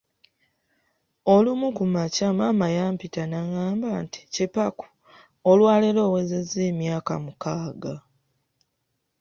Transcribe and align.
Olumu 1.35 1.67
ku 1.77 1.83
makya 1.93 2.29
maama 2.37 2.67
yampita 2.77 3.23
n'angamba 3.27 3.89
nti, 4.03 4.19
Kipaku, 4.33 4.85
olwaleero 5.49 5.99
owezezza 6.07 6.59
emyaka 6.71 7.13
mukaaga. 7.25 7.95